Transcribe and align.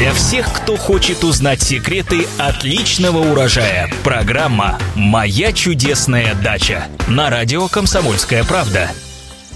Для 0.00 0.14
всех, 0.14 0.50
кто 0.54 0.78
хочет 0.78 1.24
узнать 1.24 1.60
секреты 1.60 2.26
отличного 2.38 3.18
урожая. 3.18 3.92
Программа 4.02 4.78
«Моя 4.96 5.52
чудесная 5.52 6.34
дача» 6.42 6.86
на 7.06 7.28
радио 7.28 7.68
«Комсомольская 7.68 8.42
правда». 8.44 8.88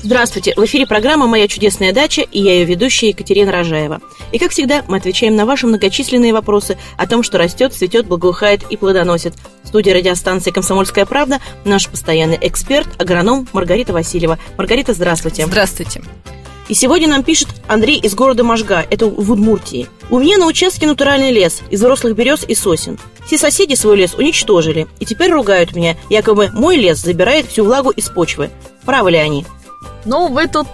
Здравствуйте! 0.03 0.53
В 0.55 0.63
эфире 0.67 0.87
программа 0.87 1.27
«Моя 1.27 1.49
чудесная 1.49 1.95
дача» 1.95 2.21
и 2.21 2.43
я 2.43 2.57
ее 2.57 2.67
ведущая 2.67 3.09
Екатерина 3.09 3.53
Рожаева. 3.53 4.03
И, 4.33 4.39
как 4.39 4.51
всегда, 4.51 4.85
мы 4.87 4.99
отвечаем 4.99 5.35
на 5.35 5.47
ваши 5.47 5.67
многочисленные 5.67 6.35
вопросы 6.35 6.77
о 6.99 7.07
том, 7.07 7.23
что 7.23 7.39
растет, 7.39 7.73
цветет, 7.73 8.05
благоухает 8.05 8.65
и 8.69 8.77
плодоносит. 8.77 9.33
В 9.63 9.69
студии 9.69 9.93
радиостанции 9.93 10.51
«Комсомольская 10.51 11.07
правда» 11.07 11.41
наш 11.65 11.89
постоянный 11.89 12.39
эксперт, 12.43 13.01
агроном 13.01 13.49
Маргарита 13.55 13.95
Васильева. 13.95 14.39
Маргарита, 14.59 14.93
здравствуйте! 14.93 15.47
Здравствуйте! 15.47 16.03
И 16.69 16.75
сегодня 16.75 17.09
нам 17.09 17.23
пишет 17.23 17.49
Андрей 17.69 17.99
из 18.01 18.15
города 18.15 18.43
Можга, 18.43 18.87
это 18.91 19.07
в 19.07 19.31
Удмуртии. 19.31 19.89
У 20.09 20.19
меня 20.19 20.39
на 20.39 20.47
участке 20.47 20.87
натуральный 20.87 21.31
лес 21.31 21.61
из 21.71 21.81
взрослых 21.81 22.15
берез 22.15 22.45
и 22.47 22.55
сосен. 22.55 22.99
Все 23.27 23.37
соседи 23.37 23.75
свой 23.75 23.99
лес 23.99 24.15
уничтожили, 24.15 24.87
и 24.99 25.05
теперь 25.05 25.31
ругают 25.31 25.75
меня, 25.75 25.97
якобы 26.09 26.51
мой 26.53 26.77
лес 26.77 26.99
забирает 27.01 27.47
всю 27.47 27.65
влагу 27.65 27.91
из 27.91 28.09
почвы. 28.09 28.51
Правы 28.85 29.11
ли 29.11 29.19
они? 29.19 29.45
Ну, 30.07 30.29
вы 30.29 30.47
тут 30.47 30.67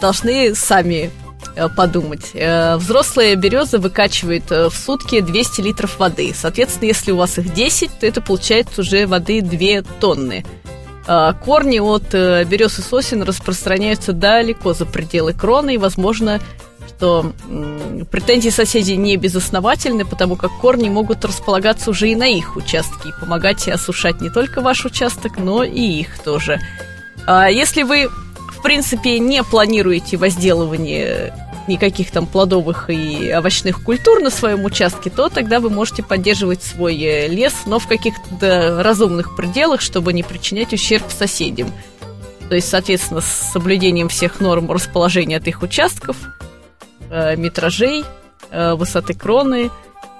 должны 0.00 0.54
сами 0.54 1.10
э, 1.56 1.68
подумать. 1.74 2.30
Э, 2.34 2.76
взрослая 2.76 3.34
береза 3.34 3.78
выкачивает 3.78 4.50
э, 4.50 4.68
в 4.68 4.74
сутки 4.74 5.20
200 5.20 5.60
литров 5.60 5.98
воды. 5.98 6.32
Соответственно, 6.34 6.88
если 6.88 7.12
у 7.12 7.16
вас 7.16 7.38
их 7.38 7.52
10, 7.52 8.00
то 8.00 8.06
это 8.06 8.20
получается 8.20 8.80
уже 8.80 9.06
воды 9.06 9.42
2 9.42 9.82
тонны. 10.00 10.44
Корни 11.06 11.80
от 11.80 12.12
берез 12.12 12.78
и 12.78 12.82
сосен 12.82 13.22
распространяются 13.22 14.12
далеко 14.12 14.74
за 14.74 14.86
пределы 14.86 15.32
кроны, 15.32 15.74
и, 15.74 15.78
возможно, 15.78 16.40
что 16.88 17.32
претензии 18.10 18.50
соседей 18.50 18.96
не 18.96 19.16
безосновательны, 19.16 20.04
потому 20.04 20.36
как 20.36 20.50
корни 20.60 20.88
могут 20.88 21.24
располагаться 21.24 21.90
уже 21.90 22.10
и 22.10 22.16
на 22.16 22.28
их 22.28 22.56
участке 22.56 23.08
и 23.08 23.20
помогать 23.20 23.66
осушать 23.68 24.20
не 24.20 24.28
только 24.28 24.60
ваш 24.60 24.84
участок, 24.84 25.38
но 25.38 25.64
и 25.64 25.80
их 25.80 26.18
тоже. 26.18 26.60
А 27.26 27.48
если 27.48 27.82
вы 27.82 28.08
в 28.60 28.62
принципе, 28.62 29.18
не 29.18 29.42
планируете 29.42 30.18
возделывание 30.18 31.32
никаких 31.66 32.10
там 32.10 32.26
плодовых 32.26 32.90
и 32.90 33.32
овощных 33.34 33.82
культур 33.82 34.20
на 34.20 34.28
своем 34.28 34.66
участке, 34.66 35.08
то 35.08 35.30
тогда 35.30 35.60
вы 35.60 35.70
можете 35.70 36.02
поддерживать 36.02 36.62
свой 36.62 36.94
э, 37.00 37.28
лес, 37.28 37.54
но 37.64 37.78
в 37.78 37.86
каких-то 37.86 38.82
разумных 38.82 39.34
пределах, 39.34 39.80
чтобы 39.80 40.12
не 40.12 40.22
причинять 40.22 40.74
ущерб 40.74 41.04
соседям. 41.08 41.72
То 42.50 42.54
есть, 42.54 42.68
соответственно, 42.68 43.22
с 43.22 43.50
соблюдением 43.52 44.10
всех 44.10 44.40
норм 44.40 44.70
расположения 44.70 45.38
от 45.38 45.48
их 45.48 45.62
участков, 45.62 46.18
э, 47.08 47.36
метражей, 47.36 48.04
э, 48.50 48.74
высоты 48.74 49.14
кроны, 49.14 49.70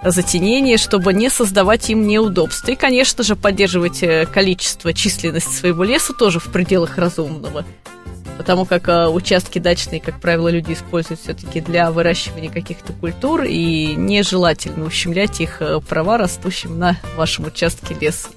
затенения, 0.02 0.78
чтобы 0.78 1.12
не 1.12 1.28
создавать 1.28 1.91
им 1.91 2.06
неудобств. 2.06 2.66
И, 2.70 2.74
конечно 2.74 3.22
же, 3.22 3.36
поддерживать 3.36 4.02
количество, 4.33 4.94
численность 4.94 5.55
своего 5.55 5.84
леса 5.84 6.14
тоже 6.14 6.41
в 6.41 6.46
пределах 6.46 6.96
разумного 6.96 7.66
потому 8.41 8.64
как 8.64 8.88
э, 8.88 9.06
участки 9.06 9.58
дачные, 9.58 10.00
как 10.00 10.19
правило, 10.19 10.48
люди 10.48 10.72
используют 10.72 11.20
все-таки 11.20 11.60
для 11.60 11.91
выращивания 11.91 12.50
каких-то 12.50 12.94
культур, 12.94 13.42
и 13.42 13.94
нежелательно 13.94 14.86
ущемлять 14.86 15.42
их 15.42 15.60
э, 15.60 15.78
права 15.86 16.16
растущим 16.16 16.78
на 16.78 16.96
вашем 17.18 17.44
участке 17.44 17.94
леса. 18.00 18.30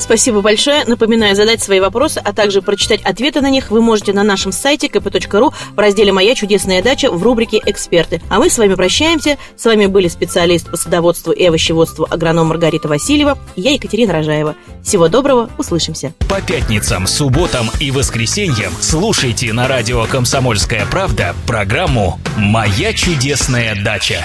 Спасибо 0.00 0.40
большое. 0.40 0.84
Напоминаю, 0.86 1.36
задать 1.36 1.62
свои 1.62 1.78
вопросы, 1.78 2.20
а 2.24 2.32
также 2.32 2.62
прочитать 2.62 3.02
ответы 3.02 3.40
на 3.40 3.50
них 3.50 3.70
вы 3.70 3.80
можете 3.80 4.12
на 4.12 4.24
нашем 4.24 4.50
сайте 4.50 4.88
kp.ru 4.88 5.52
в 5.76 5.78
разделе 5.78 6.10
«Моя 6.10 6.34
чудесная 6.34 6.82
дача» 6.82 7.10
в 7.10 7.22
рубрике 7.22 7.60
«Эксперты». 7.64 8.20
А 8.28 8.38
мы 8.38 8.50
с 8.50 8.58
вами 8.58 8.74
прощаемся. 8.74 9.36
С 9.56 9.64
вами 9.66 9.86
были 9.86 10.08
специалист 10.08 10.70
по 10.70 10.76
садоводству 10.76 11.32
и 11.32 11.44
овощеводству 11.44 12.06
агроном 12.10 12.48
Маргарита 12.48 12.88
Васильева 12.88 13.38
и 13.54 13.60
я, 13.60 13.72
Екатерина 13.72 14.14
Рожаева. 14.14 14.56
Всего 14.82 15.08
доброго, 15.08 15.50
услышимся. 15.58 16.14
По 16.28 16.40
пятницам, 16.40 17.06
субботам 17.06 17.70
и 17.78 17.90
воскресеньям 17.90 18.72
слушайте 18.80 19.52
на 19.52 19.68
радио 19.68 20.06
«Комсомольская 20.06 20.86
правда» 20.86 21.34
программу 21.46 22.18
«Моя 22.36 22.92
чудесная 22.94 23.76
дача». 23.84 24.24